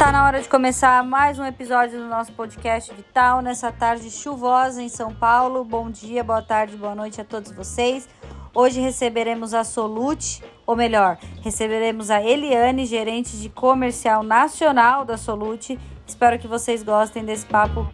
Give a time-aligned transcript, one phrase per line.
[0.00, 4.82] Tá na hora de começar mais um episódio do nosso podcast Vital nessa tarde chuvosa
[4.82, 5.62] em São Paulo.
[5.62, 8.08] Bom dia, boa tarde, boa noite a todos vocês.
[8.54, 15.78] Hoje receberemos a Solute, ou melhor, receberemos a Eliane, gerente de comercial nacional da Solute.
[16.06, 17.86] Espero que vocês gostem desse papo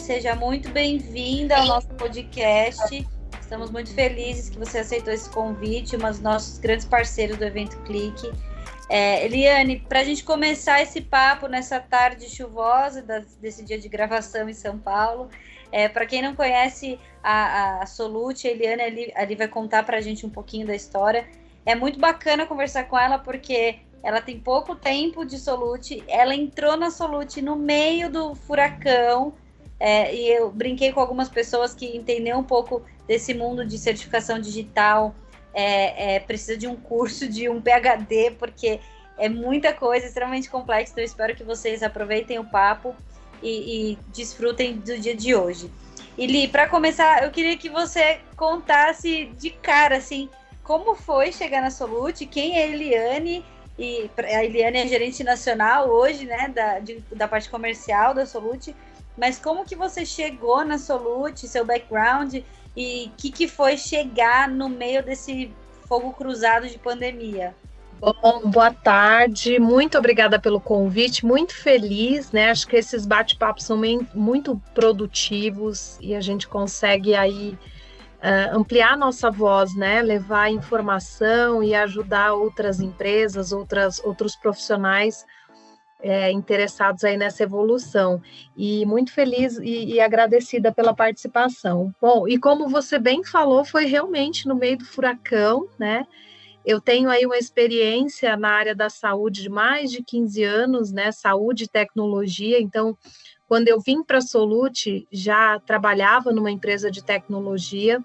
[0.00, 3.06] seja muito bem-vinda ao nosso podcast.
[3.38, 7.76] Estamos muito felizes que você aceitou esse convite, um dos nossos grandes parceiros do evento
[7.82, 8.32] Clique.
[8.88, 13.02] É, Eliane, para a gente começar esse papo nessa tarde chuvosa
[13.40, 15.28] desse dia de gravação em São Paulo,
[15.70, 19.98] é, para quem não conhece a, a Solute, a Eliane ali, ali vai contar para
[19.98, 21.28] a gente um pouquinho da história.
[21.66, 26.74] É muito bacana conversar com ela porque ela tem pouco tempo de Solute, ela entrou
[26.74, 29.34] na Solute no meio do furacão,
[29.80, 34.38] é, e eu brinquei com algumas pessoas que entender um pouco desse mundo de certificação
[34.38, 35.14] digital
[35.54, 38.78] é, é, precisa de um curso de um PhD, porque
[39.18, 40.92] é muita coisa, extremamente complexa.
[40.92, 42.94] Então, espero que vocês aproveitem o papo
[43.42, 45.70] e, e desfrutem do dia de hoje.
[46.16, 50.28] E Li, para começar, eu queria que você contasse de cara, assim,
[50.62, 53.44] como foi chegar na Solute, quem é a Eliane,
[53.78, 58.76] e a Eliane é gerente nacional hoje, né, da, de, da parte comercial da Solute,
[59.16, 62.36] mas como que você chegou na Solute, seu background
[62.76, 65.52] e o que, que foi chegar no meio desse
[65.86, 67.54] fogo cruzado de pandemia?
[68.00, 72.50] Bom, boa tarde, muito obrigada pelo convite, muito feliz, né?
[72.50, 73.78] Acho que esses bate-papos são
[74.14, 77.58] muito produtivos e a gente consegue aí
[78.20, 80.00] uh, ampliar nossa voz, né?
[80.00, 85.26] Levar informação e ajudar outras empresas, outras, outros profissionais
[86.02, 88.20] é, interessados aí nessa evolução.
[88.56, 91.94] E muito feliz e, e, agradecida pela participação.
[92.00, 96.06] Bom, e como você bem falou, foi realmente no meio do furacão, né?
[96.64, 101.10] Eu tenho aí uma experiência na área da saúde de mais de 15 anos, né?
[101.10, 102.60] Saúde e tecnologia.
[102.60, 102.96] Então,
[103.48, 108.04] quando eu vim para a Solute, já trabalhava numa empresa de tecnologia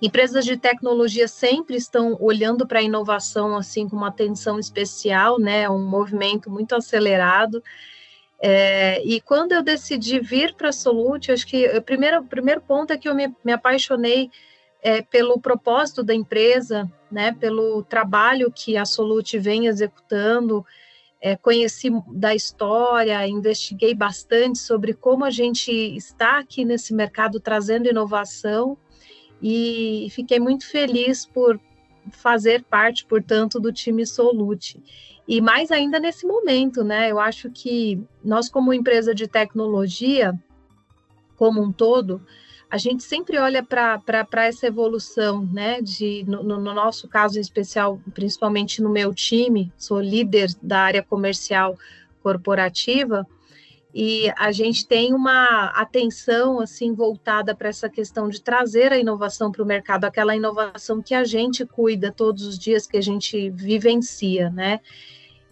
[0.00, 5.62] Empresas de tecnologia sempre estão olhando para a inovação assim com uma atenção especial, né?
[5.62, 7.62] É um movimento muito acelerado.
[8.38, 12.92] É, e quando eu decidi vir para a Solute, acho que o primeiro, primeiro ponto
[12.92, 14.30] é que eu me, me apaixonei
[14.82, 20.64] é, pelo propósito da empresa, né, pelo trabalho que a Solute vem executando,
[21.20, 27.88] é, conheci da história, investiguei bastante sobre como a gente está aqui nesse mercado trazendo
[27.88, 28.76] inovação
[29.42, 31.60] e fiquei muito feliz por
[32.10, 34.82] fazer parte, portanto, do time Solute.
[35.28, 37.10] E mais ainda nesse momento, né?
[37.10, 40.32] Eu acho que nós, como empresa de tecnologia,
[41.36, 42.22] como um todo,
[42.70, 45.80] a gente sempre olha para essa evolução, né?
[45.80, 51.02] De, no, no, nosso caso em especial, principalmente no meu time, sou líder da área
[51.02, 51.76] comercial
[52.22, 53.26] corporativa,
[53.98, 59.50] e a gente tem uma atenção assim voltada para essa questão de trazer a inovação
[59.50, 63.48] para o mercado, aquela inovação que a gente cuida todos os dias, que a gente
[63.48, 64.80] vivencia, né?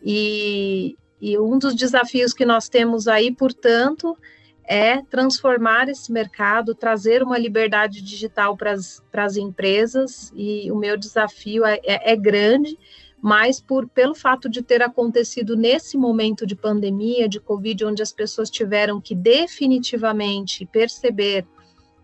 [0.02, 4.14] E, e um dos desafios que nós temos aí, portanto,
[4.62, 11.64] é transformar esse mercado, trazer uma liberdade digital para as empresas, e o meu desafio
[11.64, 12.78] é, é, é grande,
[13.24, 18.12] mas por pelo fato de ter acontecido nesse momento de pandemia, de Covid, onde as
[18.12, 21.46] pessoas tiveram que definitivamente perceber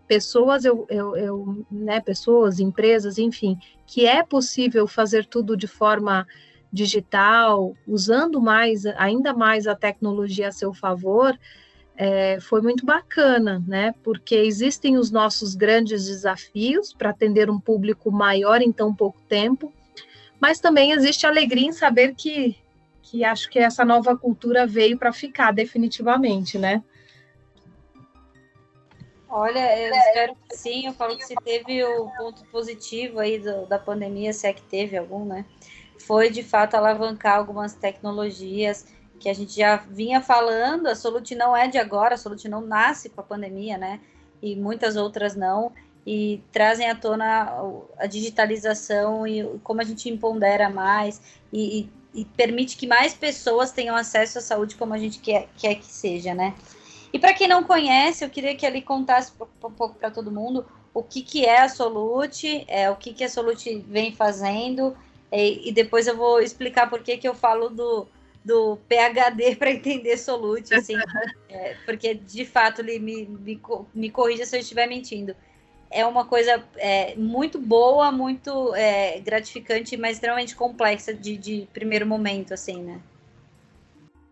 [0.07, 3.55] pessoas, eu, eu, eu, né, pessoas, empresas, enfim,
[3.85, 6.25] que é possível fazer tudo de forma
[6.73, 11.37] digital, usando mais, ainda mais a tecnologia a seu favor,
[11.95, 13.93] é, foi muito bacana, né?
[14.03, 19.71] Porque existem os nossos grandes desafios para atender um público maior em tão pouco tempo,
[20.41, 22.57] mas também existe alegria em saber que,
[23.03, 26.83] que acho que essa nova cultura veio para ficar definitivamente, né?
[29.29, 30.87] Olha, eu espero que sim.
[30.87, 34.63] Eu falo que se teve o ponto positivo aí do, da pandemia, se é que
[34.63, 35.45] teve algum, né?
[35.99, 38.87] Foi de fato alavancar algumas tecnologias
[39.19, 40.87] que a gente já vinha falando.
[40.87, 44.01] A Solute não é de agora, a Solute não nasce com a pandemia, né?
[44.41, 45.71] E muitas outras não
[46.05, 47.53] e trazem à tona
[47.97, 51.21] a digitalização e como a gente empodera mais
[51.53, 51.81] e,
[52.13, 55.75] e, e, permite que mais pessoas tenham acesso à saúde como a gente quer, quer
[55.75, 56.55] que seja, né?
[57.13, 60.65] E para quem não conhece, eu queria que ele contasse um pouco para todo mundo
[60.93, 64.95] o que, que é a Solute, é, o que, que a Solute vem fazendo,
[65.31, 68.07] e, e depois eu vou explicar por que, que eu falo do,
[68.43, 70.95] do PHD para entender Solute, assim,
[71.49, 73.61] é, porque de fato ele me, me,
[73.93, 75.35] me corrija se eu estiver mentindo.
[75.91, 82.07] É uma coisa é, muito boa, muito é, gratificante, mas extremamente complexa de, de primeiro
[82.07, 83.01] momento, assim, né?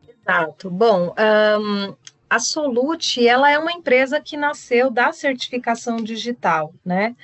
[0.08, 0.70] Exato.
[0.70, 1.14] Bom,
[1.60, 1.96] um,
[2.30, 7.16] a Solute, ela é uma empresa que nasceu da certificação digital, né?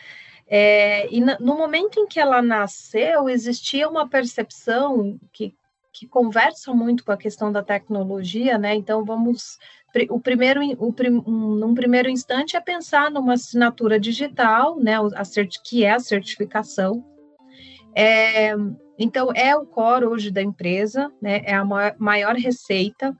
[0.48, 5.56] É, e no momento em que ela nasceu, existia uma percepção que
[5.96, 8.76] que conversam muito com a questão da tecnologia, né?
[8.76, 9.58] Então vamos
[10.10, 14.96] o primeiro o prim, um, num primeiro instante é pensar numa assinatura digital, né?
[14.98, 15.24] A
[15.64, 17.04] que é a certificação.
[17.96, 18.54] É,
[19.00, 21.42] então é o core hoje da empresa, né?
[21.46, 23.16] É a maior, maior receita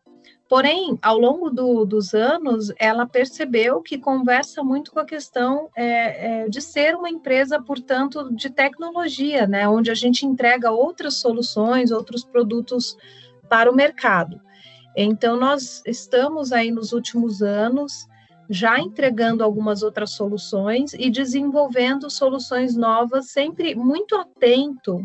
[0.48, 6.44] Porém, ao longo do, dos anos, ela percebeu que conversa muito com a questão é,
[6.44, 11.92] é, de ser uma empresa, portanto, de tecnologia, né, onde a gente entrega outras soluções,
[11.92, 12.96] outros produtos
[13.50, 14.40] para o mercado.
[14.96, 18.08] Então, nós estamos aí nos últimos anos
[18.50, 25.04] já entregando algumas outras soluções e desenvolvendo soluções novas, sempre muito atento,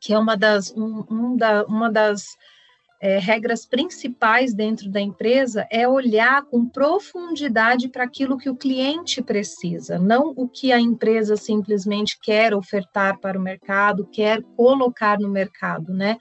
[0.00, 2.26] que é uma das, um, um da, uma das
[3.00, 9.20] é, regras principais dentro da empresa é olhar com profundidade para aquilo que o cliente
[9.20, 15.28] precisa, não o que a empresa simplesmente quer ofertar para o mercado, quer colocar no
[15.28, 16.16] mercado, né?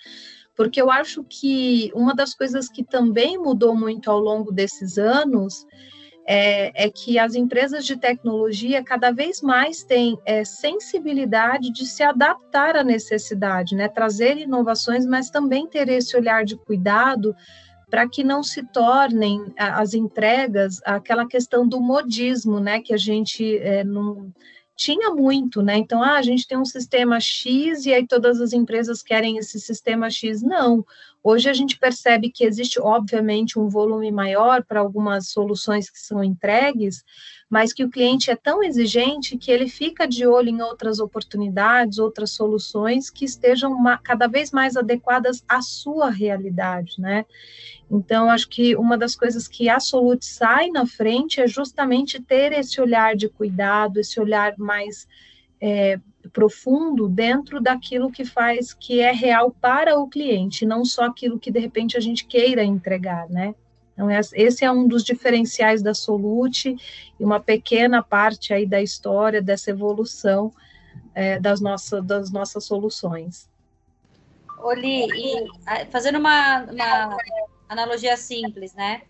[0.56, 5.66] Porque eu acho que uma das coisas que também mudou muito ao longo desses anos
[6.28, 12.04] é, é, que as empresas de tecnologia cada vez mais têm é, sensibilidade de se
[12.04, 13.88] adaptar à necessidade, né?
[13.88, 17.36] trazer inovações, mas também ter esse olhar de cuidado
[17.90, 22.80] para que não se tornem as entregas aquela questão do modismo, né?
[22.80, 24.32] que a gente é, não
[24.82, 25.78] tinha muito, né?
[25.78, 29.60] Então, ah, a gente tem um sistema X e aí todas as empresas querem esse
[29.60, 30.42] sistema X.
[30.42, 30.84] Não.
[31.24, 36.24] Hoje a gente percebe que existe, obviamente, um volume maior para algumas soluções que são
[36.24, 37.04] entregues,
[37.52, 42.00] mas que o cliente é tão exigente que ele fica de olho em outras oportunidades,
[42.00, 47.26] outras soluções que estejam cada vez mais adequadas à sua realidade, né?
[47.92, 52.54] Então, acho que uma das coisas que a Solute sai na frente é justamente ter
[52.54, 55.06] esse olhar de cuidado, esse olhar mais
[55.60, 56.00] é,
[56.32, 61.52] profundo dentro daquilo que faz, que é real para o cliente, não só aquilo que
[61.52, 63.54] de repente a gente queira entregar, né?
[63.94, 66.76] Então, esse é um dos diferenciais da Solute
[67.20, 70.52] e uma pequena parte aí da história dessa evolução
[71.14, 73.50] é, das, nossas, das nossas soluções.
[74.60, 75.50] Oli, e
[75.90, 77.18] fazendo uma, uma
[77.68, 79.02] analogia simples, né?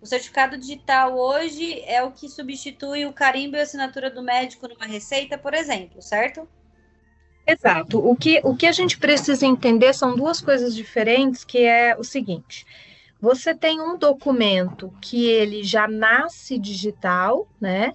[0.00, 4.66] O certificado digital hoje é o que substitui o carimbo e a assinatura do médico
[4.66, 6.48] numa receita, por exemplo, certo?
[7.46, 7.98] Exato.
[7.98, 12.04] O que, o que a gente precisa entender são duas coisas diferentes, que é o
[12.04, 12.64] seguinte.
[13.20, 17.92] Você tem um documento que ele já nasce digital, né?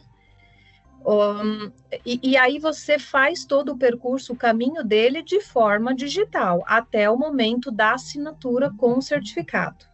[1.06, 1.72] Um,
[2.04, 7.10] e, e, aí você faz todo o percurso, o caminho dele de forma digital, até
[7.10, 9.86] o momento da assinatura com o certificado.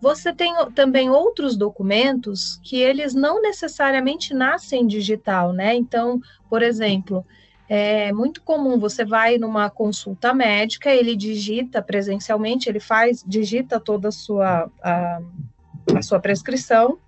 [0.00, 5.74] Você tem também outros documentos que eles não necessariamente nascem digital, né?
[5.74, 7.24] Então, por exemplo,
[7.72, 14.08] é muito comum você vai numa consulta médica, ele digita presencialmente, ele faz, digita toda
[14.08, 15.20] a sua, a,
[15.96, 16.98] a sua prescrição,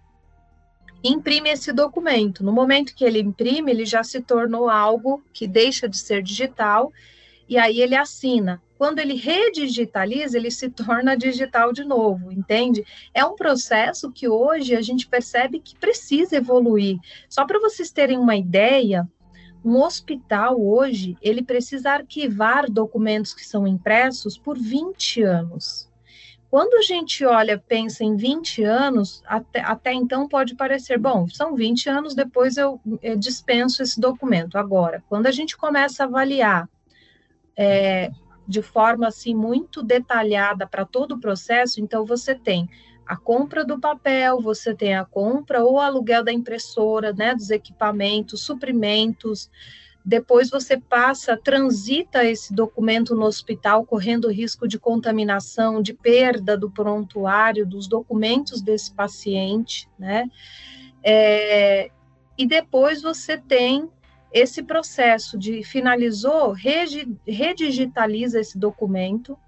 [1.03, 2.45] imprime esse documento.
[2.45, 6.93] No momento que ele imprime, ele já se tornou algo que deixa de ser digital
[7.49, 8.63] e aí ele assina.
[8.79, 12.87] Quando ele redigitaliza, ele se torna digital de novo, entende?
[13.13, 17.01] É um processo que hoje a gente percebe que precisa evoluir.
[17.29, 19.09] Só para vocês terem uma ideia,
[19.65, 25.89] um hospital hoje, ele precisa arquivar documentos que são impressos por 20 anos.
[26.51, 31.55] Quando a gente olha, pensa em 20 anos, até, até então pode parecer, bom, são
[31.55, 34.59] 20 anos, depois eu, eu dispenso esse documento.
[34.59, 36.69] Agora, quando a gente começa a avaliar
[37.57, 38.11] é,
[38.47, 42.69] de forma assim muito detalhada para todo o processo, então você tem
[43.07, 48.43] a compra do papel, você tem a compra ou aluguel da impressora, né, dos equipamentos,
[48.43, 49.51] suprimentos.
[50.05, 56.71] Depois você passa, transita esse documento no hospital, correndo risco de contaminação, de perda do
[56.71, 60.29] prontuário, dos documentos desse paciente, né?
[61.05, 61.91] É,
[62.37, 63.89] e depois você tem
[64.33, 66.53] esse processo de finalizou,
[67.27, 69.39] redigitaliza esse documento,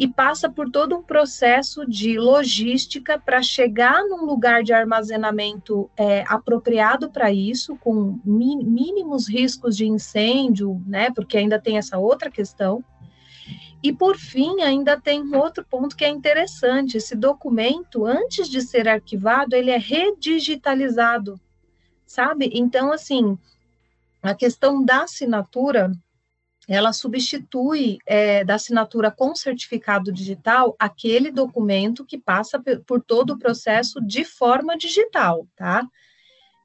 [0.00, 6.24] e passa por todo um processo de logística para chegar num lugar de armazenamento é,
[6.26, 11.10] apropriado para isso, com mínimos riscos de incêndio, né?
[11.14, 12.82] Porque ainda tem essa outra questão.
[13.82, 18.62] E por fim, ainda tem um outro ponto que é interessante: esse documento, antes de
[18.62, 21.38] ser arquivado, ele é redigitalizado,
[22.06, 22.48] sabe?
[22.54, 23.38] Então, assim,
[24.22, 25.92] a questão da assinatura
[26.72, 33.38] ela substitui é, da assinatura com certificado digital aquele documento que passa por todo o
[33.38, 35.84] processo de forma digital, tá?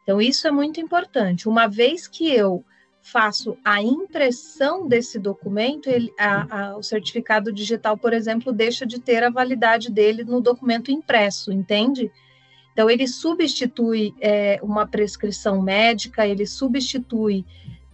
[0.04, 1.50] Então, isso é muito importante.
[1.50, 2.64] Uma vez que eu
[3.02, 9.00] faço a impressão desse documento, ele, a, a, o certificado digital, por exemplo, deixa de
[9.00, 12.12] ter a validade dele no documento impresso, entende?
[12.74, 17.44] Então, ele substitui é, uma prescrição médica, ele substitui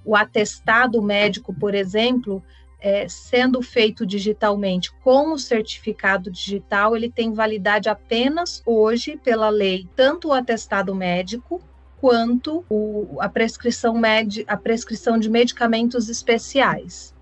[0.04, 2.44] o atestado médico, por exemplo,
[2.80, 9.88] é, sendo feito digitalmente com o certificado digital, ele tem validade apenas hoje pela lei,
[9.96, 11.62] tanto o atestado médico
[12.00, 17.14] quanto o, a prescrição med, a prescrição de medicamentos especiais.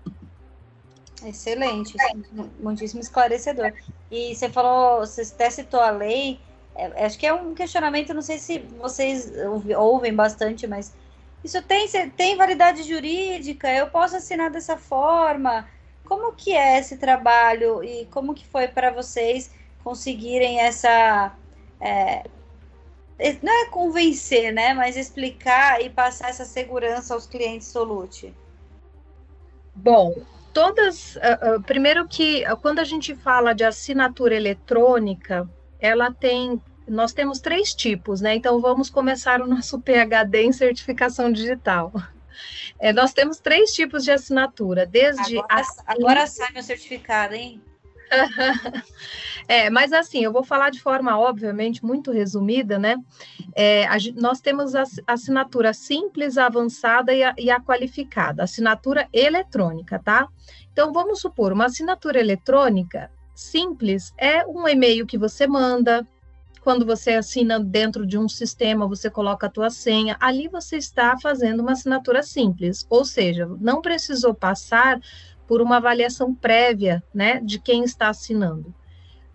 [1.22, 1.94] Excelente,
[2.58, 3.74] muitíssimo esclarecedor.
[4.10, 6.40] E você falou, você até citou a lei,
[6.74, 9.30] é, acho que é um questionamento, não sei se vocês
[9.76, 10.94] ouvem bastante, mas
[11.42, 13.70] isso tem, tem validade jurídica?
[13.72, 15.68] Eu posso assinar dessa forma?
[16.04, 19.50] Como que é esse trabalho e como que foi para vocês
[19.82, 21.34] conseguirem essa
[21.80, 22.22] é,
[23.42, 28.34] não é convencer, né, mas explicar e passar essa segurança aos clientes Solute?
[29.74, 30.14] Bom,
[30.52, 36.60] todas, uh, uh, primeiro que uh, quando a gente fala de assinatura eletrônica, ela tem
[36.90, 38.34] nós temos três tipos, né?
[38.34, 41.92] Então vamos começar o nosso PhD em certificação digital.
[42.82, 47.60] É, nós temos três tipos de assinatura, desde agora, agora sai meu certificado, hein?
[49.46, 52.96] é, mas assim, eu vou falar de forma, obviamente, muito resumida, né?
[53.54, 59.06] É, a, nós temos a assinatura simples, a avançada e a, e a qualificada, assinatura
[59.12, 60.26] eletrônica, tá?
[60.72, 66.06] Então, vamos supor, uma assinatura eletrônica simples é um e-mail que você manda,
[66.60, 71.16] quando você assina dentro de um sistema, você coloca a tua senha, ali você está
[71.18, 75.00] fazendo uma assinatura simples, ou seja, não precisou passar
[75.46, 78.74] por uma avaliação prévia, né, de quem está assinando.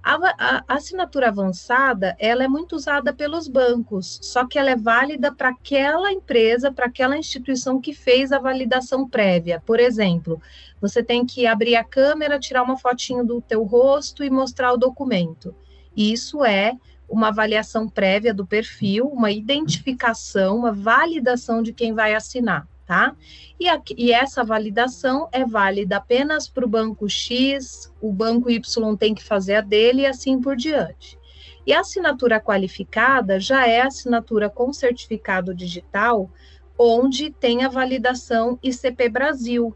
[0.01, 5.33] A, a, assinatura avançada, ela é muito usada pelos bancos, só que ela é válida
[5.33, 9.63] para aquela empresa, para aquela instituição que fez a validação prévia.
[9.65, 10.39] Por exemplo,
[10.79, 14.77] você tem que abrir a câmera, tirar uma fotinho do teu rosto e mostrar o
[14.77, 15.55] documento.
[15.97, 16.73] Isso é
[17.07, 23.15] uma avaliação prévia do perfil, uma identificação, uma validação de quem vai assinar, tá?
[23.59, 29.13] E, e essa validação é válida apenas para o banco X, o banco Y tem
[29.13, 31.17] que fazer a dele e assim por diante.
[31.65, 36.29] E a assinatura qualificada já é assinatura com certificado digital,
[36.77, 39.75] onde tem a validação ICP Brasil,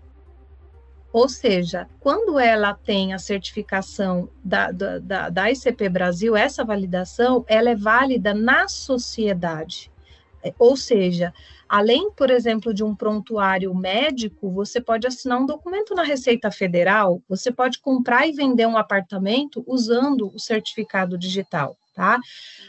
[1.12, 7.44] ou seja, quando ela tem a certificação da, da, da, da ICP Brasil, essa validação,
[7.48, 9.92] ela é válida na sociedade.
[10.44, 11.34] É, ou seja,
[11.68, 17.22] além, por exemplo, de um prontuário médico, você pode assinar um documento na Receita Federal,
[17.28, 22.20] você pode comprar e vender um apartamento usando o certificado digital, tá?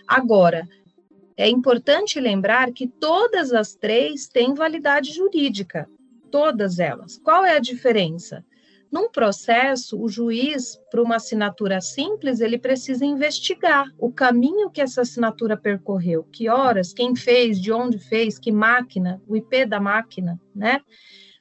[0.08, 0.66] Agora,
[1.36, 5.88] é importante lembrar que todas as três têm validade jurídica
[6.30, 7.18] todas elas.
[7.18, 8.44] Qual é a diferença?
[8.90, 15.02] Num processo, o juiz, para uma assinatura simples, ele precisa investigar o caminho que essa
[15.02, 20.40] assinatura percorreu, que horas, quem fez, de onde fez, que máquina, o IP da máquina,
[20.52, 20.80] né?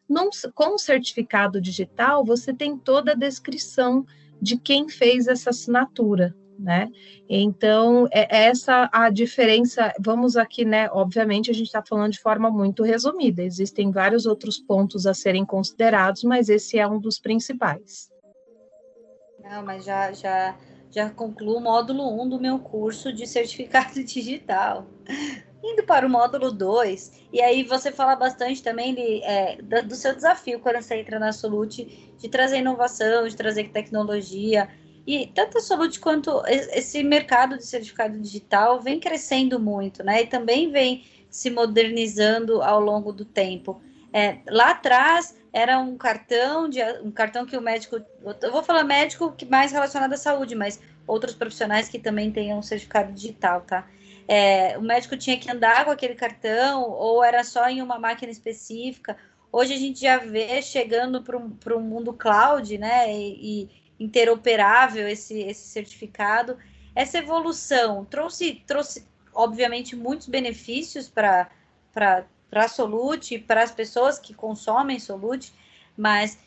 [0.07, 4.05] Num, com o certificado digital, você tem toda a descrição
[4.39, 6.89] de quem fez essa assinatura, né?
[7.27, 9.93] Então, é, é essa a diferença.
[9.99, 10.89] Vamos aqui, né?
[10.91, 13.41] Obviamente, a gente está falando de forma muito resumida.
[13.41, 18.09] Existem vários outros pontos a serem considerados, mas esse é um dos principais.
[19.41, 20.55] Não, mas já, já,
[20.91, 24.85] já concluo o módulo 1 um do meu curso de certificado digital.
[25.63, 30.59] Indo para o módulo 2, e aí você fala bastante também é, do seu desafio
[30.59, 34.69] quando você entra na Solute, de trazer inovação, de trazer tecnologia,
[35.09, 40.21] e tanto a Solute quanto esse mercado de certificado digital vem crescendo muito, né?
[40.21, 43.81] E também vem se modernizando ao longo do tempo.
[44.13, 47.99] É, lá atrás era um cartão de um cartão que o médico,
[48.39, 52.61] eu vou falar médico que mais relacionado à saúde, mas outros profissionais que também tenham
[52.61, 53.87] certificado digital, tá?
[54.27, 58.31] É, o médico tinha que andar com aquele cartão ou era só em uma máquina
[58.31, 59.17] específica.
[59.51, 63.11] Hoje a gente já vê chegando para um mundo cloud, né?
[63.11, 63.67] E,
[63.99, 66.57] interoperável esse, esse certificado.
[66.95, 71.49] Essa evolução trouxe, trouxe obviamente, muitos benefícios para
[72.51, 75.53] a Solute para as pessoas que consomem Solute,
[75.97, 76.37] mas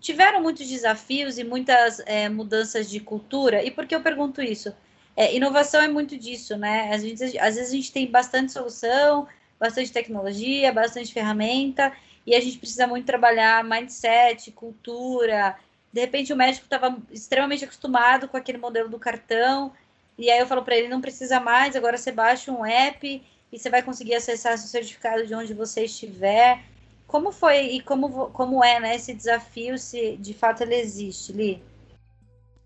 [0.00, 3.64] tiveram muitos desafios e muitas é, mudanças de cultura.
[3.64, 4.74] E por que eu pergunto isso?
[5.16, 6.92] É, inovação é muito disso, né?
[6.92, 9.26] Às vezes, às vezes a gente tem bastante solução,
[9.58, 11.92] bastante tecnologia, bastante ferramenta,
[12.26, 15.56] e a gente precisa muito trabalhar mindset, cultura.
[15.96, 19.72] De repente o médico estava extremamente acostumado com aquele modelo do cartão,
[20.18, 23.58] e aí eu falo para ele, não precisa mais, agora você baixa um app e
[23.58, 26.62] você vai conseguir acessar seu certificado de onde você estiver.
[27.06, 31.62] Como foi e como, como é né, esse desafio, se de fato ele existe, Li?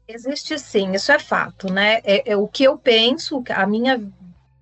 [0.08, 2.00] Existe sim, isso é fato, né?
[2.02, 3.96] É, é, o que eu penso, a minha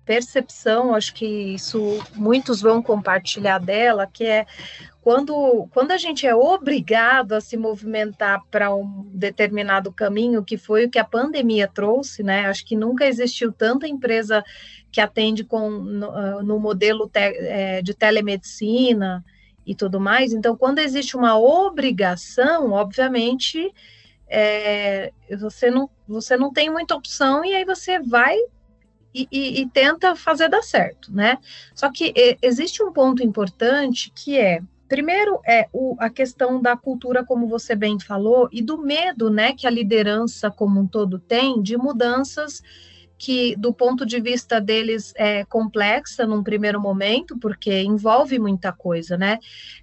[0.09, 4.47] percepção, acho que isso muitos vão compartilhar dela, que é
[5.03, 10.85] quando, quando a gente é obrigado a se movimentar para um determinado caminho, que foi
[10.85, 12.47] o que a pandemia trouxe, né?
[12.47, 14.43] Acho que nunca existiu tanta empresa
[14.91, 19.23] que atende com, no, ah, no modelo te, é, de telemedicina
[19.63, 20.33] e tudo mais.
[20.33, 23.71] Então, quando existe uma obrigação, obviamente,
[24.27, 28.35] é, você, não, você não tem muita opção e aí você vai
[29.13, 31.37] e, e, e tenta fazer dar certo, né?
[31.73, 36.75] Só que e, existe um ponto importante que é Primeiro é o, a questão da
[36.75, 41.19] cultura, como você bem falou, e do medo né, que a liderança como um todo
[41.19, 42.63] tem de mudanças
[43.19, 49.17] que, do ponto de vista deles, é complexa num primeiro momento, porque envolve muita coisa,
[49.17, 49.39] né?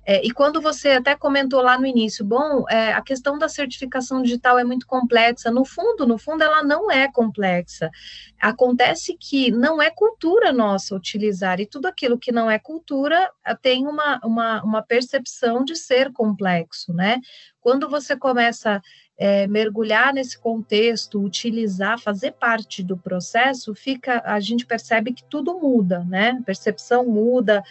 [0.07, 4.23] É, e quando você até comentou lá no início, bom, é, a questão da certificação
[4.23, 5.51] digital é muito complexa.
[5.51, 7.91] No fundo, no fundo, ela não é complexa.
[8.41, 13.87] Acontece que não é cultura nossa utilizar, e tudo aquilo que não é cultura tem
[13.87, 17.21] uma, uma, uma percepção de ser complexo, né?
[17.67, 18.81] Quando você começa
[19.19, 25.59] é, mergulhar nesse contexto, utilizar, fazer parte do processo, fica, a gente percebe que tudo
[25.59, 26.39] muda, né?
[26.41, 27.65] A percepção muda,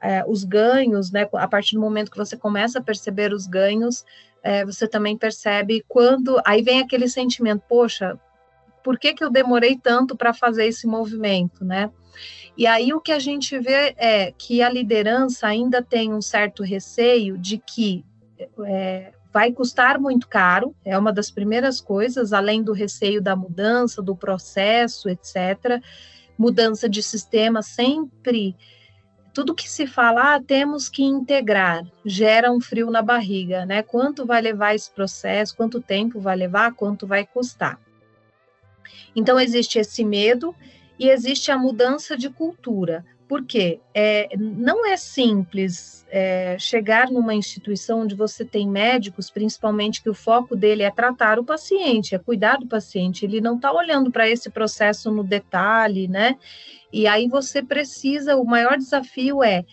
[0.00, 1.28] é, os ganhos, né?
[1.32, 4.04] A partir do momento que você começa a perceber os ganhos,
[4.40, 6.40] é, você também percebe quando.
[6.46, 8.16] Aí vem aquele sentimento, poxa,
[8.84, 11.90] por que, que eu demorei tanto para fazer esse movimento, né?
[12.56, 16.62] E aí o que a gente vê é que a liderança ainda tem um certo
[16.62, 18.04] receio de que
[18.64, 24.02] é, vai custar muito caro, é uma das primeiras coisas, além do receio da mudança,
[24.02, 25.80] do processo, etc.
[26.36, 28.56] Mudança de sistema sempre.
[29.32, 33.82] Tudo que se fala, ah, temos que integrar, gera um frio na barriga, né?
[33.82, 37.78] Quanto vai levar esse processo, quanto tempo vai levar, quanto vai custar.
[39.14, 40.54] Então, existe esse medo
[40.98, 43.04] e existe a mudança de cultura.
[43.30, 50.10] Porque é, não é simples é, chegar numa instituição onde você tem médicos, principalmente que
[50.10, 54.10] o foco dele é tratar o paciente, é cuidar do paciente, ele não está olhando
[54.10, 56.36] para esse processo no detalhe, né?
[56.92, 59.64] E aí você precisa, o maior desafio é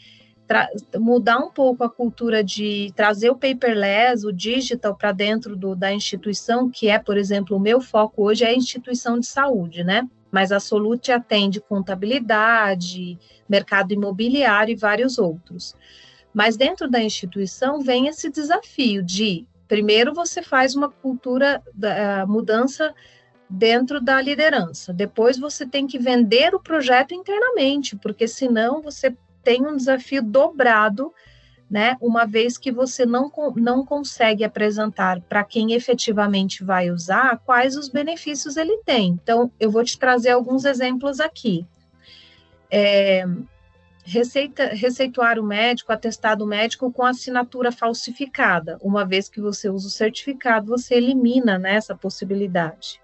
[1.00, 5.92] mudar um pouco a cultura de trazer o paperless, o digital para dentro do, da
[5.92, 10.08] instituição, que é, por exemplo, o meu foco hoje é a instituição de saúde, né?
[10.38, 13.18] Mas a Solute atende contabilidade,
[13.50, 15.76] mercado imobiliário e vários outros.
[16.32, 22.94] Mas dentro da instituição vem esse desafio de, primeiro, você faz uma cultura da mudança
[23.50, 29.66] dentro da liderança, depois você tem que vender o projeto internamente, porque senão você tem
[29.66, 31.12] um desafio dobrado
[31.70, 31.98] né?
[32.00, 37.90] Uma vez que você não, não consegue apresentar para quem efetivamente vai usar quais os
[37.90, 39.10] benefícios ele tem.
[39.22, 41.66] Então, eu vou te trazer alguns exemplos aqui.
[42.72, 43.26] É,
[44.04, 48.78] receita, receituário médico, atestado médico com assinatura falsificada.
[48.82, 53.02] Uma vez que você usa o certificado, você elimina né, essa possibilidade.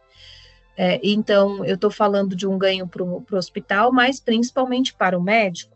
[0.77, 5.21] É, então, eu estou falando de um ganho para o hospital, mas principalmente para o
[5.21, 5.72] médico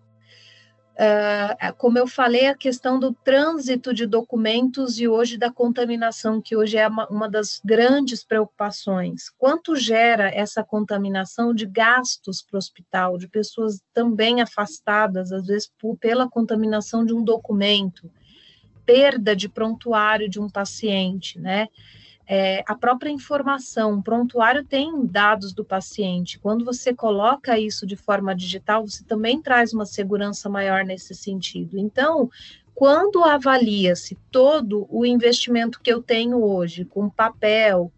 [0.98, 6.56] Uh, como eu falei, a questão do trânsito de documentos e hoje da contaminação, que
[6.56, 9.30] hoje é uma, uma, das grandes preocupações.
[9.38, 15.72] Quanto gera essa contaminação de gastos para o hospital, de pessoas também afastadas, às vezes
[15.80, 18.10] por, pela contaminação de um documento,
[18.84, 21.68] perda de prontuário de um paciente, né?
[22.28, 26.38] É, a própria informação, o prontuário tem dados do paciente.
[26.38, 31.80] Quando você coloca isso de forma digital, você também traz uma segurança maior nesse sentido.
[31.80, 32.30] Então,
[32.76, 37.92] quando avalia-se todo o investimento que eu tenho hoje, com papel,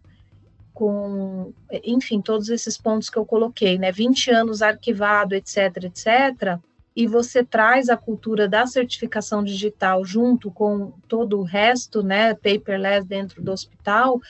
[0.72, 1.52] com,
[1.84, 6.60] enfim, todos esses pontos que eu coloquei, né, 20 anos arquivado, etc, etc,
[7.00, 13.06] e você traz a cultura da certificação digital junto com todo o resto, né, paperless
[13.06, 14.20] dentro do hospital,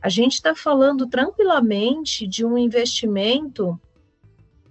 [0.00, 3.78] a gente está falando tranquilamente de um investimento,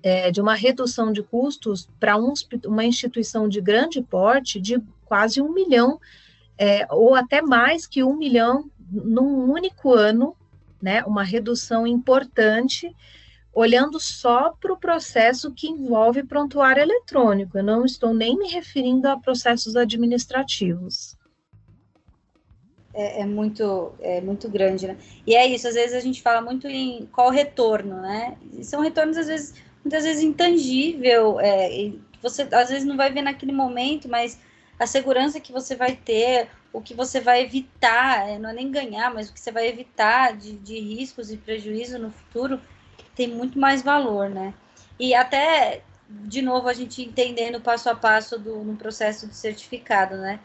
[0.01, 2.33] é, de uma redução de custos para um,
[2.65, 5.99] uma instituição de grande porte de quase um milhão,
[6.57, 10.35] é, ou até mais que um milhão num único ano,
[10.81, 11.03] né?
[11.03, 12.95] Uma redução importante
[13.53, 17.57] olhando só para o processo que envolve prontuário eletrônico.
[17.57, 21.17] Eu não estou nem me referindo a processos administrativos.
[22.93, 24.97] É, é, muito, é muito grande, né?
[25.25, 28.37] E é isso, às vezes a gente fala muito em qual retorno, né?
[28.53, 33.21] E são retornos, às vezes, muitas vezes intangível, é, você às vezes não vai ver
[33.21, 34.37] naquele momento, mas
[34.77, 38.69] a segurança que você vai ter, o que você vai evitar, é, não é nem
[38.69, 42.59] ganhar, mas o que você vai evitar de, de riscos e prejuízo no futuro,
[43.15, 44.53] tem muito mais valor, né?
[44.99, 50.15] E até, de novo, a gente entendendo passo a passo do, no processo de certificado,
[50.17, 50.39] né?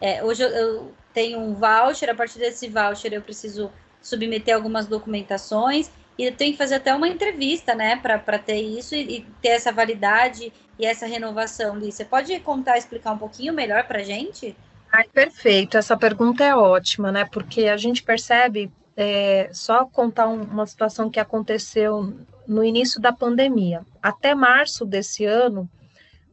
[0.00, 3.70] É, hoje eu, eu, tenho um voucher, a partir desse voucher eu preciso
[4.02, 8.94] submeter algumas documentações e eu tenho que fazer até uma entrevista, né, para ter isso
[8.94, 11.76] e, e, ter essa validade e essa renovação.
[11.76, 11.90] Li.
[11.90, 14.56] Você pode contar, explicar um pouquinho melhor para gente?
[14.92, 20.42] Ai, perfeito, essa pergunta é ótima, né, porque a gente percebe é, só contar um,
[20.42, 22.14] uma situação que aconteceu
[22.48, 23.84] no início da pandemia.
[24.02, 25.68] Até março desse ano,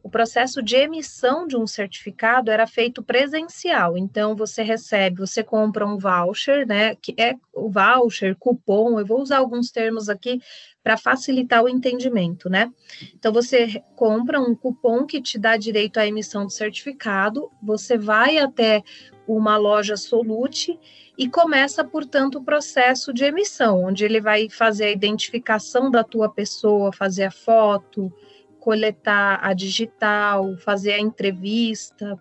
[0.04, 3.96] o processo de emissão de um certificado era feito presencial.
[3.96, 6.94] Então, você recebe, você compra um voucher, né?
[6.94, 10.42] Que é o voucher, cupom, eu vou usar alguns termos aqui
[10.82, 12.70] para facilitar o entendimento, né?
[13.14, 18.36] Então, você compra um cupom que te dá direito à emissão do certificado, você vai
[18.36, 18.82] até
[19.26, 20.78] uma loja Solute
[21.16, 26.28] e começa, portanto, o processo de emissão, onde ele vai fazer a identificação da tua
[26.28, 28.12] pessoa, fazer a foto,
[28.58, 32.20] coletar a digital, fazer a entrevista.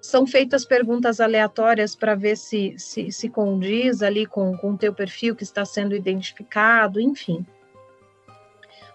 [0.00, 5.34] São feitas perguntas aleatórias para ver se, se, se condiz ali com o teu perfil
[5.34, 7.46] que está sendo identificado, enfim.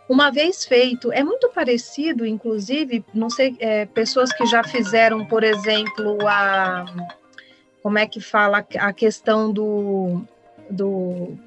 [0.08, 5.44] Uma vez feito, é muito parecido, inclusive, não sei, é, pessoas que já fizeram, por
[5.44, 6.86] exemplo, a
[7.84, 10.22] como é que fala a questão do,
[10.70, 11.38] do,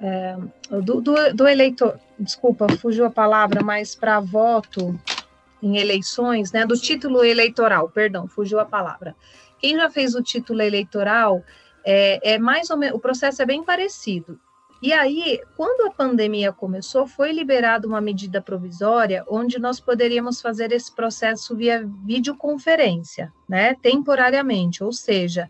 [0.00, 0.36] é,
[0.70, 4.98] do, do, do, eleitor, desculpa, fugiu a palavra, mas para voto
[5.60, 9.16] em eleições, né, do título eleitoral, perdão, fugiu a palavra.
[9.58, 11.42] Quem já fez o título eleitoral,
[11.84, 14.38] é, é mais ou menos, o processo é bem parecido.
[14.84, 20.72] E aí, quando a pandemia começou, foi liberada uma medida provisória onde nós poderíamos fazer
[20.72, 25.48] esse processo via videoconferência, né, temporariamente, ou seja,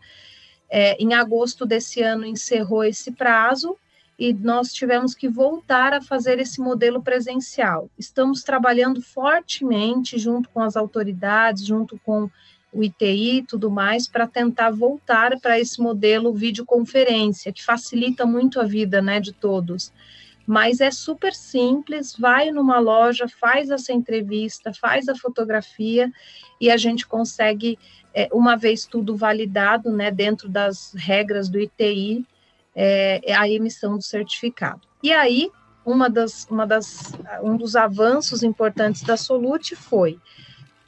[0.71, 3.77] é, em agosto desse ano encerrou esse prazo
[4.17, 7.91] e nós tivemos que voltar a fazer esse modelo presencial.
[7.99, 12.31] Estamos trabalhando fortemente junto com as autoridades, junto com
[12.75, 18.61] o ITI e tudo mais, para tentar voltar para esse modelo videoconferência, que facilita muito
[18.61, 19.93] a vida né, de todos.
[20.45, 26.13] Mas é super simples, vai numa loja, faz essa entrevista, faz a fotografia
[26.61, 27.79] e a gente consegue,
[28.13, 32.27] é, uma vez tudo validado, né, dentro das regras do ITI,
[32.75, 34.83] é, é a emissão do certificado.
[35.03, 35.49] E aí,
[35.87, 40.19] uma das, uma das, um dos avanços importantes da Solute foi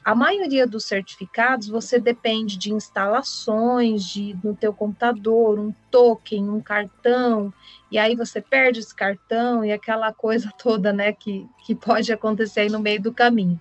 [0.07, 6.61] a maioria dos certificados você depende de instalações de, no teu computador, um token, um
[6.61, 7.53] cartão,
[7.91, 12.61] e aí você perde esse cartão e aquela coisa toda, né, que, que pode acontecer
[12.61, 13.59] aí no meio do caminho.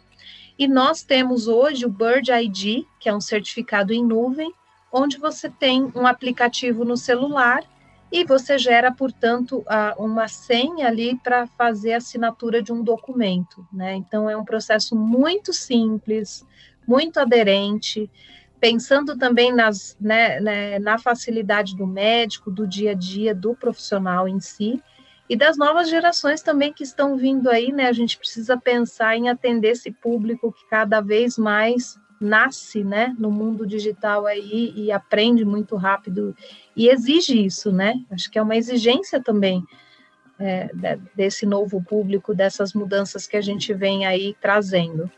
[0.56, 4.54] E nós temos hoje o Bird ID, que é um certificado em nuvem,
[4.92, 7.64] onde você tem um aplicativo no celular
[8.11, 9.64] e você gera, portanto,
[9.99, 13.95] uma senha ali para fazer a assinatura de um documento, né?
[13.95, 16.47] Então é um processo muito simples,
[16.87, 18.11] muito aderente,
[18.61, 24.27] pensando também nas, né, né, na facilidade do médico, do dia a dia, do profissional
[24.27, 24.83] em si,
[25.29, 27.88] e das novas gerações também que estão vindo aí, né?
[27.88, 33.31] A gente precisa pensar em atender esse público que cada vez mais nasce, né, no
[33.31, 36.35] mundo digital aí e aprende muito rápido
[36.74, 37.94] e exige isso, né?
[38.11, 39.64] Acho que é uma exigência também
[40.38, 40.70] é,
[41.14, 45.11] desse novo público, dessas mudanças que a gente vem aí trazendo.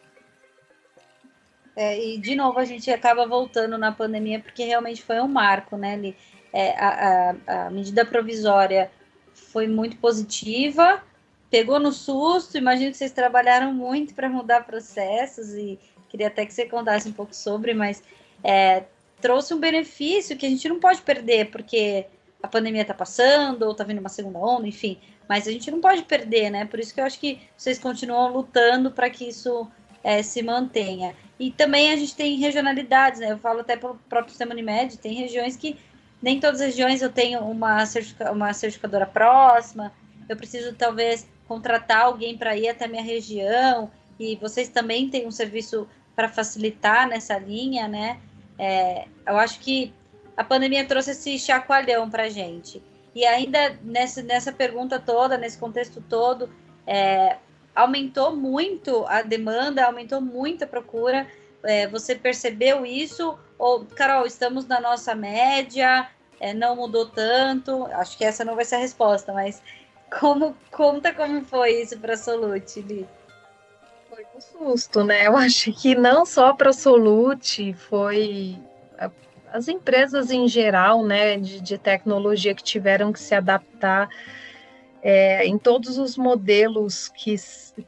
[1.74, 5.76] É, e de novo a gente acaba voltando na pandemia porque realmente foi um marco,
[5.76, 6.14] né?
[6.52, 8.90] É, a, a, a medida provisória
[9.32, 11.02] foi muito positiva,
[11.48, 12.58] pegou no susto.
[12.58, 15.78] Imagino que vocês trabalharam muito para mudar processos e
[16.09, 18.03] queria até que você contasse um pouco sobre, mas
[18.42, 18.85] é,
[19.21, 22.07] trouxe um benefício que a gente não pode perder, porque
[22.42, 25.81] a pandemia está passando, ou está vindo uma segunda onda, enfim, mas a gente não
[25.81, 26.64] pode perder, né?
[26.64, 29.68] Por isso que eu acho que vocês continuam lutando para que isso
[30.03, 31.14] é, se mantenha.
[31.38, 33.33] E também a gente tem regionalidades, né?
[33.33, 35.79] Eu falo até pelo próprio sistema Unimed, tem regiões que
[36.23, 39.92] nem todas as regiões eu tenho uma, certifica, uma certificadora próxima,
[40.29, 45.27] eu preciso talvez contratar alguém para ir até a minha região, e vocês também têm
[45.27, 48.18] um serviço para facilitar nessa linha, né?
[48.59, 49.94] É, eu acho que
[50.37, 52.83] a pandemia trouxe esse chacoalhão para a gente.
[53.14, 56.50] E ainda nessa, nessa pergunta toda, nesse contexto todo,
[56.85, 57.37] é,
[57.72, 61.24] aumentou muito a demanda, aumentou muito a procura.
[61.62, 63.38] É, você percebeu isso?
[63.57, 67.85] Ou, Carol, estamos na nossa média, é, não mudou tanto?
[67.92, 69.62] Acho que essa não vai ser a resposta, mas
[70.18, 73.07] como conta como foi isso para a Solute, Li?
[74.38, 75.27] Um susto, né?
[75.27, 78.57] Eu acho que não só para a Solute, foi
[79.53, 84.09] as empresas em geral, né, de, de tecnologia que tiveram que se adaptar
[85.03, 87.35] é, em todos os modelos que,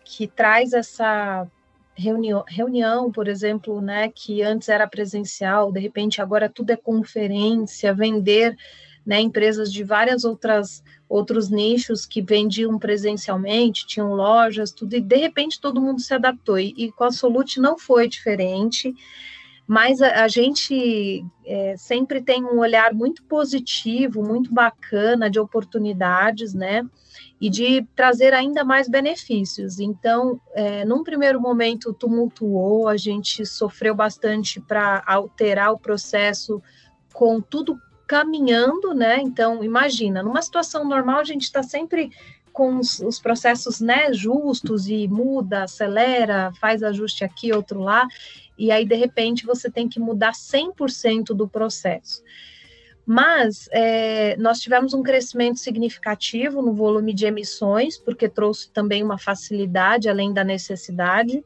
[0.04, 1.46] que traz essa
[1.94, 7.94] reunião, reunião, por exemplo, né, que antes era presencial, de repente agora tudo é conferência,
[7.94, 8.56] vender,
[9.04, 15.16] né, empresas de várias outras outros nichos que vendiam presencialmente, tinham lojas, tudo, e de
[15.16, 18.94] repente todo mundo se adaptou, e, e com a Solute não foi diferente,
[19.66, 26.52] mas a, a gente é, sempre tem um olhar muito positivo, muito bacana de oportunidades,
[26.52, 26.84] né?
[27.40, 29.78] E de trazer ainda mais benefícios.
[29.78, 36.60] Então, é, num primeiro momento tumultuou, a gente sofreu bastante para alterar o processo
[37.12, 37.78] com tudo
[38.10, 39.20] caminhando, né?
[39.20, 42.10] Então, imagina, numa situação normal, a gente está sempre
[42.52, 48.08] com os, os, processos né, justos e muda, acelera, faz ajuste aqui, outro lá
[48.58, 52.20] e aí de repente você tem que mudar 100% do processo.
[53.06, 59.16] Mas é, nós tivemos um crescimento significativo no volume de emissões, porque trouxe também uma
[59.16, 61.44] facilidade além da necessidade.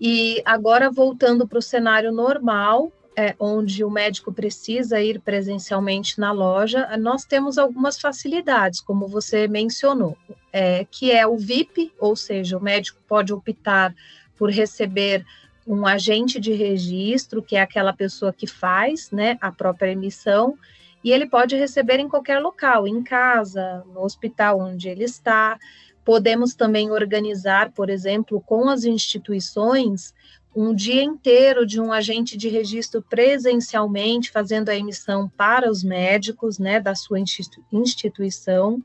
[0.00, 6.30] E agora, voltando para o cenário normal, é, onde o médico precisa ir presencialmente na
[6.30, 10.16] loja, nós temos algumas facilidades, como você mencionou,
[10.52, 13.92] é, que é o VIP, ou seja, o médico pode optar
[14.36, 15.26] por receber
[15.66, 20.56] um agente de registro, que é aquela pessoa que faz né, a própria emissão,
[21.02, 25.58] e ele pode receber em qualquer local, em casa, no hospital onde ele está.
[26.04, 30.14] Podemos também organizar, por exemplo, com as instituições,
[30.60, 36.58] um dia inteiro de um agente de registro presencialmente fazendo a emissão para os médicos
[36.58, 37.20] né, da sua
[37.70, 38.82] instituição.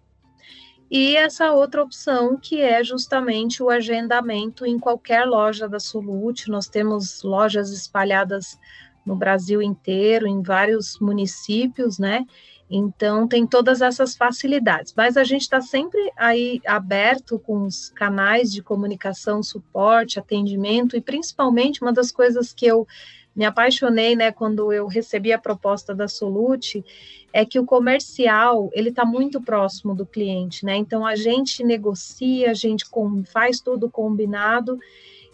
[0.91, 6.51] E essa outra opção, que é justamente o agendamento em qualquer loja da Solute.
[6.51, 8.59] Nós temos lojas espalhadas
[9.03, 12.23] no Brasil inteiro, em vários municípios, né?
[12.69, 14.93] Então, tem todas essas facilidades.
[14.95, 21.01] Mas a gente está sempre aí aberto com os canais de comunicação, suporte, atendimento, e
[21.01, 22.87] principalmente uma das coisas que eu
[23.35, 26.85] me apaixonei, né, quando eu recebi a proposta da Solute,
[27.31, 30.75] é que o comercial ele está muito próximo do cliente, né?
[30.75, 32.85] Então a gente negocia, a gente
[33.25, 34.77] faz tudo combinado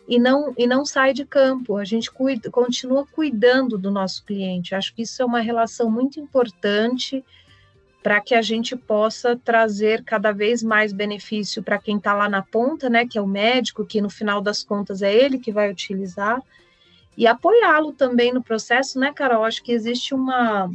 [0.10, 1.78] e não e não sai de campo.
[1.78, 4.74] A gente cuida, continua cuidando do nosso cliente.
[4.74, 7.24] Acho que isso é uma relação muito importante
[8.02, 12.42] para que a gente possa trazer cada vez mais benefício para quem está lá na
[12.42, 13.06] ponta, né?
[13.06, 16.42] Que é o médico, que no final das contas é ele que vai utilizar
[17.16, 19.46] e apoiá-lo também no processo, né, Carol?
[19.46, 20.72] Acho que existe uma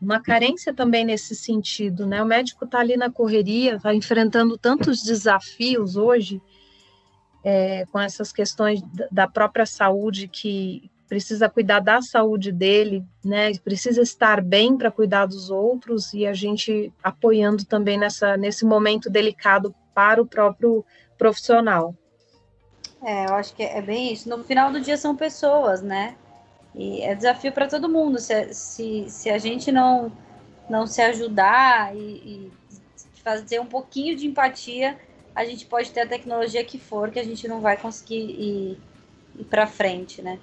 [0.00, 2.22] uma carência também nesse sentido, né?
[2.22, 6.40] O médico está ali na correria, está enfrentando tantos desafios hoje
[7.44, 13.52] é, com essas questões da própria saúde que precisa cuidar da saúde dele, né?
[13.58, 19.10] Precisa estar bem para cuidar dos outros e a gente apoiando também nessa nesse momento
[19.10, 20.84] delicado para o próprio
[21.18, 21.94] profissional.
[23.04, 24.28] É, eu acho que é bem isso.
[24.28, 26.16] No final do dia são pessoas, né?
[26.74, 28.18] E é desafio para todo mundo.
[28.18, 30.10] Se, se, se a gente não,
[30.68, 32.52] não se ajudar e, e,
[33.22, 34.98] fazer um pouquinho de empatia,
[35.34, 38.78] a gente pode ter a tecnologia que for, que a gente não vai conseguir ir,
[39.38, 40.38] ir para frente, né?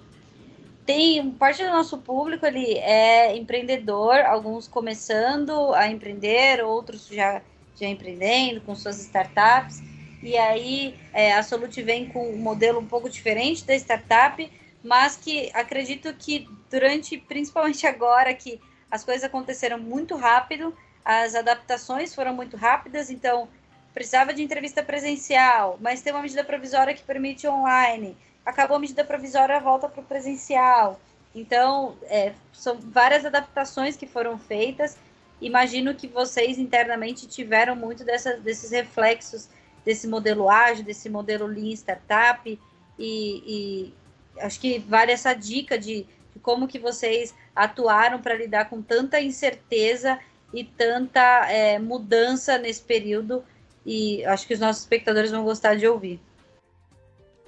[0.86, 7.43] Tem parte do nosso público, ele é empreendedor, alguns começando a empreender, outros já,
[7.75, 9.84] já empreendendo com suas startups.
[10.23, 14.52] E aí é, a Solute vem com um modelo um pouco diferente da startup,
[14.84, 20.75] mas que acredito que durante, principalmente agora, que as coisas aconteceram muito rápido,
[21.06, 23.47] as adaptações foram muito rápidas, então
[23.93, 28.15] precisava de entrevista presencial, mas tem uma medida provisória que permite online.
[28.45, 30.99] Acabou a medida provisória, volta para o presencial.
[31.34, 34.97] Então, é, são várias adaptações que foram feitas.
[35.41, 39.49] Imagino que vocês internamente tiveram muito desses reflexos
[39.86, 42.60] desse modelo ágil, desse modelo Lean Startup,
[42.97, 43.93] e, e
[44.41, 49.19] acho que vale essa dica de, de como que vocês atuaram para lidar com tanta
[49.21, 50.19] incerteza
[50.54, 53.43] e tanta é, mudança nesse período
[53.85, 56.19] e acho que os nossos espectadores vão gostar de ouvir.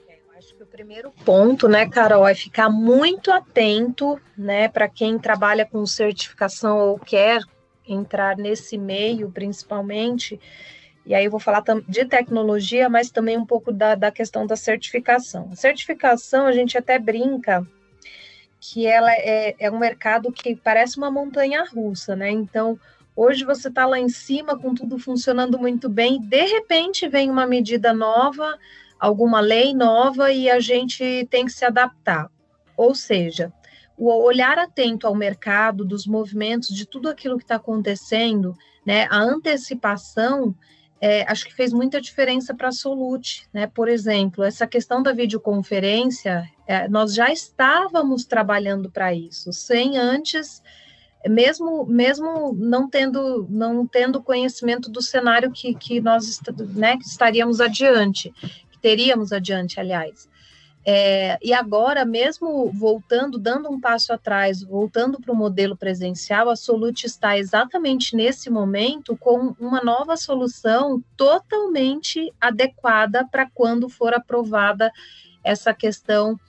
[0.07, 4.87] É, eu acho que o primeiro ponto, né, Carol, é ficar muito atento, né, para
[4.87, 7.41] quem trabalha com certificação ou quer
[7.87, 10.39] entrar nesse meio, principalmente.
[11.05, 14.55] E aí eu vou falar de tecnologia, mas também um pouco da, da questão da
[14.55, 15.49] certificação.
[15.51, 17.65] A certificação, a gente até brinca
[18.59, 22.29] que ela é, é um mercado que parece uma montanha russa, né?
[22.29, 22.79] Então,
[23.21, 27.45] hoje você está lá em cima com tudo funcionando muito bem, de repente vem uma
[27.45, 28.57] medida nova,
[28.99, 32.29] alguma lei nova e a gente tem que se adaptar.
[32.75, 33.53] Ou seja,
[33.95, 39.07] o olhar atento ao mercado, dos movimentos, de tudo aquilo que está acontecendo, né?
[39.11, 40.55] A antecipação
[40.99, 43.67] é, acho que fez muita diferença para a Solute, né?
[43.67, 50.63] Por exemplo, essa questão da videoconferência, é, nós já estávamos trabalhando para isso, sem antes,
[51.29, 56.39] mesmo mesmo não tendo não tendo conhecimento do cenário que, que nós
[56.73, 58.33] né, que estaríamos adiante,
[58.71, 60.29] que teríamos adiante, aliás.
[60.83, 66.55] É, e agora, mesmo voltando, dando um passo atrás, voltando para o modelo presencial, a
[66.55, 74.91] Solute está exatamente nesse momento com uma nova solução totalmente adequada para quando for aprovada
[75.43, 76.39] essa questão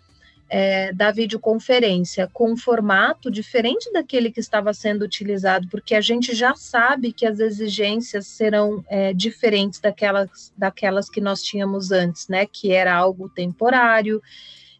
[0.54, 6.34] é, da videoconferência com um formato diferente daquele que estava sendo utilizado, porque a gente
[6.34, 12.44] já sabe que as exigências serão é, diferentes daquelas, daquelas que nós tínhamos antes, né?
[12.44, 14.20] Que era algo temporário,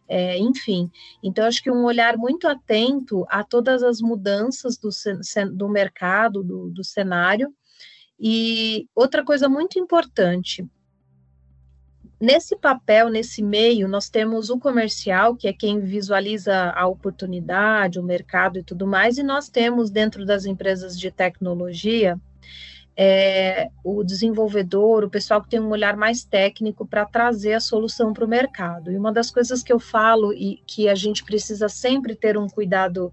[0.07, 0.91] é, enfim.
[1.23, 4.89] Então, acho que um olhar muito atento a todas as mudanças do,
[5.53, 7.51] do mercado, do, do cenário.
[8.19, 10.63] E outra coisa muito importante,
[12.23, 18.03] Nesse papel, nesse meio, nós temos o comercial, que é quem visualiza a oportunidade, o
[18.03, 22.17] mercado e tudo mais, e nós temos dentro das empresas de tecnologia
[22.95, 28.13] é, o desenvolvedor, o pessoal que tem um olhar mais técnico para trazer a solução
[28.13, 28.89] para o mercado.
[28.89, 32.47] E uma das coisas que eu falo e que a gente precisa sempre ter um
[32.47, 33.11] cuidado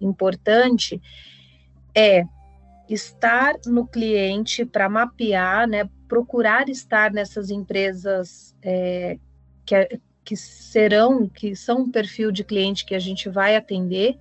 [0.00, 1.02] importante
[1.92, 2.24] é
[2.88, 9.18] estar no cliente para mapear, né, procurar estar nessas empresas é,
[9.66, 14.16] que, que serão, que são um perfil de cliente que a gente vai atender,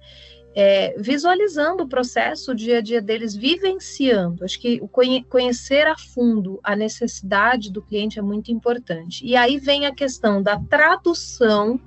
[0.56, 4.44] é, visualizando o processo, o dia a dia deles, vivenciando.
[4.44, 4.82] Acho que
[5.30, 9.24] conhecer a fundo a necessidade do cliente é muito importante.
[9.24, 11.80] E aí vem a questão da tradução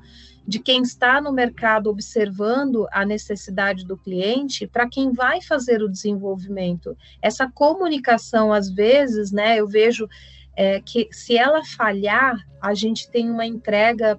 [0.46, 5.88] de quem está no mercado observando a necessidade do cliente para quem vai fazer o
[5.88, 6.96] desenvolvimento.
[7.20, 10.08] Essa comunicação, às vezes, né, eu vejo
[10.56, 14.18] é, que se ela falhar, a gente tem uma entrega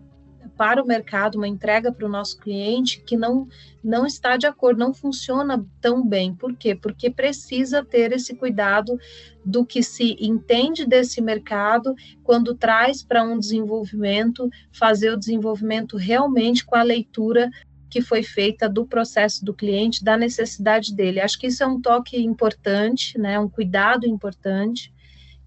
[0.57, 3.47] para o mercado, uma entrega para o nosso cliente que não,
[3.83, 6.33] não está de acordo, não funciona tão bem.
[6.33, 6.73] Por quê?
[6.73, 8.99] Porque precisa ter esse cuidado
[9.45, 16.65] do que se entende desse mercado quando traz para um desenvolvimento, fazer o desenvolvimento realmente
[16.65, 17.49] com a leitura
[17.89, 21.21] que foi feita do processo do cliente, da necessidade dele.
[21.21, 23.39] Acho que isso é um toque importante, né?
[23.39, 24.91] Um cuidado importante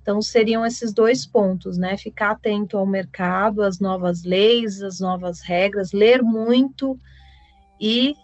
[0.02, 1.96] então, seriam esses dois pontos, né?
[1.96, 6.98] Ficar atento ao mercado, às novas leis, às novas regras, ler muito
[7.78, 8.16] e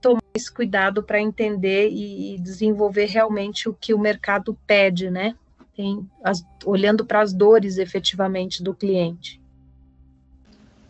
[0.00, 5.34] tomar esse cuidado para entender e desenvolver realmente o que o mercado pede, né?
[5.76, 9.40] Tem as, olhando para as dores efetivamente do cliente.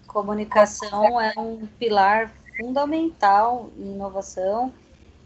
[0.06, 4.72] Comunicação é um pilar fundamental em inovação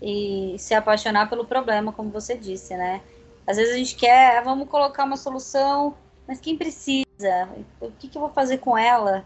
[0.00, 3.02] e se apaixonar pelo problema, como você disse, né?
[3.48, 7.48] Às vezes a gente quer, ah, vamos colocar uma solução, mas quem precisa?
[7.80, 9.24] O que, que eu vou fazer com ela?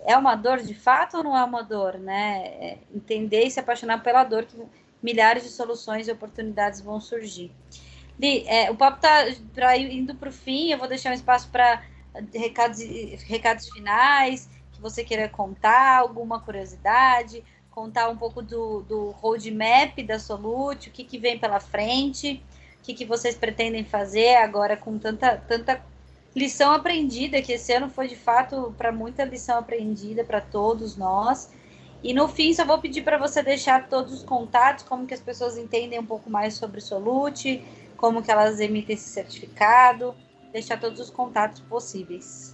[0.00, 2.46] É uma dor de fato ou não é uma dor, né?
[2.46, 4.54] É entender e se apaixonar pela dor que
[5.02, 7.50] milhares de soluções e oportunidades vão surgir.
[8.20, 11.82] Li, é, o papo está indo para o fim, eu vou deixar um espaço para
[12.34, 12.80] recados,
[13.26, 20.18] recados finais, que você queira contar, alguma curiosidade, contar um pouco do, do roadmap da
[20.18, 22.42] Solute, o que, que vem pela frente
[22.84, 25.82] que, que vocês pretendem fazer agora com tanta, tanta
[26.36, 31.50] lição aprendida, que esse ano foi de fato para muita lição aprendida para todos nós.
[32.02, 35.20] E no fim, só vou pedir para você deixar todos os contatos, como que as
[35.20, 37.64] pessoas entendem um pouco mais sobre o Solute,
[37.96, 40.14] como que elas emitem esse certificado,
[40.52, 42.53] deixar todos os contatos possíveis.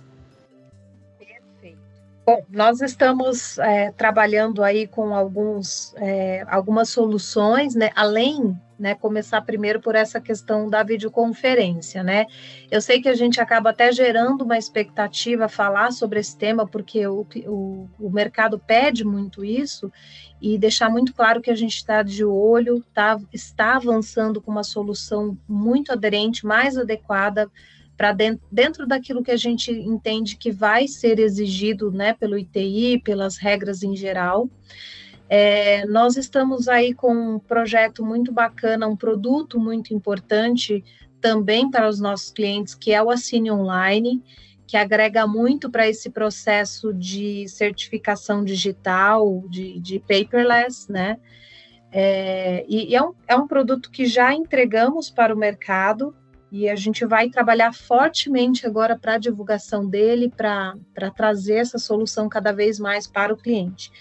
[2.24, 7.90] Bom, nós estamos é, trabalhando aí com alguns, é, algumas soluções, né?
[7.96, 8.94] Além, né?
[8.94, 12.26] Começar primeiro por essa questão da videoconferência, né?
[12.70, 17.06] Eu sei que a gente acaba até gerando uma expectativa falar sobre esse tema, porque
[17.06, 19.90] o, o, o mercado pede muito isso,
[20.40, 24.64] e deixar muito claro que a gente está de olho, tá, está avançando com uma
[24.64, 27.50] solução muito aderente, mais adequada
[28.00, 32.98] para dentro, dentro daquilo que a gente entende que vai ser exigido né, pelo ITI,
[32.98, 34.48] pelas regras em geral.
[35.28, 40.82] É, nós estamos aí com um projeto muito bacana, um produto muito importante
[41.20, 44.24] também para os nossos clientes, que é o Assine Online,
[44.66, 51.18] que agrega muito para esse processo de certificação digital, de, de paperless, né?
[51.92, 56.14] É, e, e é, um, é um produto que já entregamos para o mercado,
[56.50, 60.74] e a gente vai trabalhar fortemente agora para a divulgação dele, para
[61.14, 63.92] trazer essa solução cada vez mais para o cliente.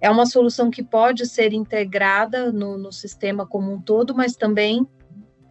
[0.00, 4.86] É uma solução que pode ser integrada no, no sistema como um todo, mas também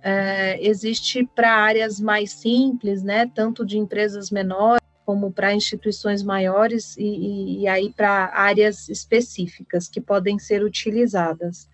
[0.02, 6.96] é, existe para áreas mais simples, né, tanto de empresas menores como para instituições maiores
[6.98, 11.70] e, e, e aí para áreas específicas que podem ser utilizadas.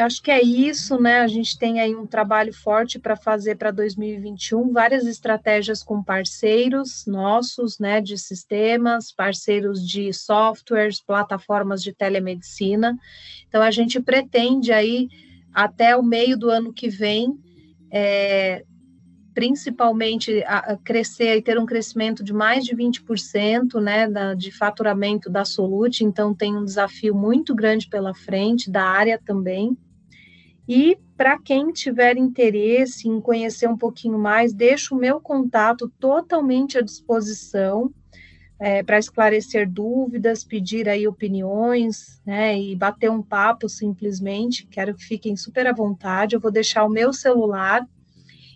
[0.00, 1.20] Acho que é isso, né?
[1.20, 7.04] A gente tem aí um trabalho forte para fazer para 2021, várias estratégias com parceiros
[7.06, 12.98] nossos, né, de sistemas, parceiros de softwares, plataformas de telemedicina.
[13.48, 15.08] Então a gente pretende aí
[15.52, 17.38] até o meio do ano que vem,
[17.92, 18.64] é,
[19.34, 24.50] principalmente a, a crescer e ter um crescimento de mais de 20% né, da, de
[24.50, 29.76] faturamento da Solute, então tem um desafio muito grande pela frente, da área também.
[30.72, 36.78] E para quem tiver interesse em conhecer um pouquinho mais, deixo o meu contato totalmente
[36.78, 37.92] à disposição
[38.56, 44.64] é, para esclarecer dúvidas, pedir aí opiniões, né, e bater um papo simplesmente.
[44.68, 46.36] Quero que fiquem super à vontade.
[46.36, 47.84] Eu vou deixar o meu celular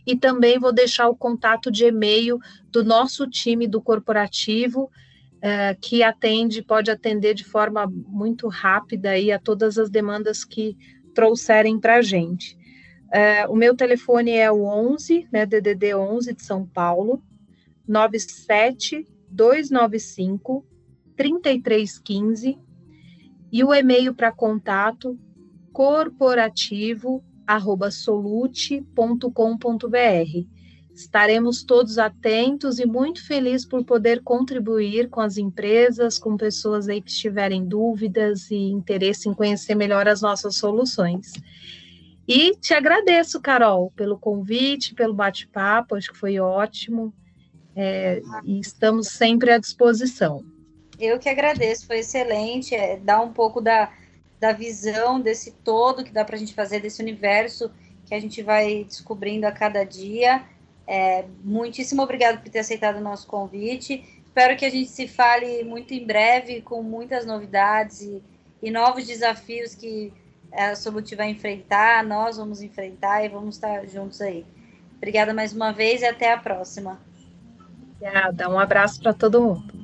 [0.06, 2.38] e também vou deixar o contato de e-mail
[2.70, 4.88] do nosso time do corporativo,
[5.42, 10.76] é, que atende, pode atender de forma muito rápida aí a todas as demandas que
[11.14, 12.58] trouxerem para a gente.
[13.12, 17.22] É, o meu telefone é o 11, né, DDD 11 de São Paulo,
[17.86, 20.66] 97 295
[21.16, 22.58] 3315
[23.52, 25.18] e o e-mail para contato
[25.72, 30.53] corporativo arroba solute.com.br.
[30.94, 37.02] Estaremos todos atentos e muito felizes por poder contribuir com as empresas, com pessoas aí
[37.02, 41.32] que estiverem dúvidas e interesse em conhecer melhor as nossas soluções.
[42.28, 47.12] E te agradeço, Carol, pelo convite, pelo bate-papo, acho que foi ótimo.
[47.76, 50.44] É, e estamos sempre à disposição.
[50.98, 52.72] Eu que agradeço, foi excelente.
[52.74, 53.92] É, dá um pouco da,
[54.38, 57.68] da visão desse todo que dá para a gente fazer, desse universo
[58.06, 60.44] que a gente vai descobrindo a cada dia.
[60.86, 64.04] É, muitíssimo obrigado por ter aceitado o nosso convite.
[64.26, 68.22] Espero que a gente se fale muito em breve com muitas novidades e,
[68.62, 70.12] e novos desafios que
[70.52, 74.44] a Solute vai enfrentar, nós vamos enfrentar e vamos estar juntos aí.
[74.96, 77.00] Obrigada mais uma vez e até a próxima.
[77.96, 79.83] Obrigada, um abraço para todo mundo.